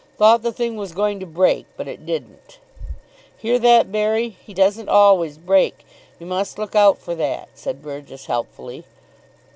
"Thought 0.17 0.41
the 0.41 0.51
thing 0.51 0.77
was 0.77 0.93
going 0.93 1.19
to 1.19 1.27
break, 1.27 1.67
but 1.77 1.87
it 1.87 2.07
didn't." 2.07 2.57
"Hear 3.37 3.59
that, 3.59 3.91
Berry? 3.91 4.29
He 4.43 4.51
doesn't 4.51 4.89
always 4.89 5.37
break. 5.37 5.85
You 6.17 6.25
must 6.25 6.57
look 6.57 6.73
out 6.75 6.97
for 6.97 7.13
that," 7.13 7.49
said 7.53 7.83
Burgess 7.83 8.25
helpfully. 8.25 8.83